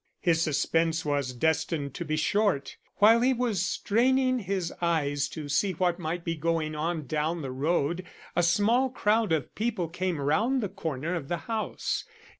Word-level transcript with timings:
His 0.19 0.41
suspense 0.41 1.05
was 1.05 1.31
destined 1.31 1.93
to 1.93 2.03
be 2.03 2.15
short. 2.15 2.75
While 2.95 3.21
he 3.21 3.33
was 3.33 3.63
straining 3.63 4.39
his 4.39 4.73
eyes 4.81 5.27
to 5.27 5.47
see 5.47 5.73
what 5.73 5.99
might 5.99 6.23
be 6.23 6.35
going 6.35 6.73
on 6.73 7.05
down 7.05 7.43
the 7.43 7.51
road, 7.51 8.03
a 8.35 8.41
small 8.41 8.89
crowd 8.89 9.31
of 9.31 9.53
people 9.53 9.87
came 9.89 10.19
round 10.19 10.61
the 10.61 10.69
corner 10.69 11.13
of 11.13 11.27
the 11.27 11.37
house. 11.45 12.03